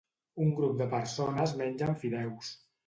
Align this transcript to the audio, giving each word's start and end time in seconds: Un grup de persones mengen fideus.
Un 0.45 0.53
grup 0.59 0.73
de 0.81 0.87
persones 0.95 1.55
mengen 1.63 1.97
fideus. 2.07 2.55